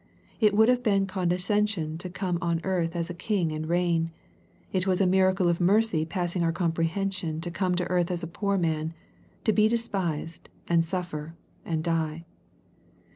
It 0.39 0.55
would 0.55 0.67
have 0.67 0.81
been 0.81 1.05
condescension 1.05 1.95
to 1.99 2.09
come 2.09 2.39
on 2.41 2.59
earth 2.63 2.95
as 2.95 3.11
a 3.11 3.13
king 3.13 3.51
and 3.51 3.69
reign. 3.69 4.09
It 4.73 4.87
was 4.87 4.99
a 4.99 5.05
miracle 5.05 5.47
of 5.47 5.61
mercy 5.61 6.05
passing 6.05 6.41
our 6.41 6.51
comprehension 6.51 7.39
to 7.41 7.51
come 7.51 7.73
on 7.79 7.83
earth 7.87 8.09
as 8.09 8.23
a 8.23 8.27
poor 8.27 8.57
man, 8.57 8.95
to 9.43 9.53
be 9.53 9.67
despised, 9.67 10.49
and 10.67 10.83
suffer, 10.83 11.35
and 11.63 11.83
die. 11.83 12.25